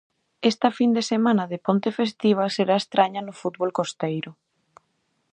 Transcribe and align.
Esta 0.51 0.69
fin 0.77 0.91
de 0.97 1.03
semana 1.11 1.43
de 1.51 1.57
ponte 1.65 1.89
festiva 1.99 2.45
será 2.55 2.75
estraña 2.79 3.21
no 3.23 3.33
fútbol 3.41 3.69
costeiro. 3.79 4.31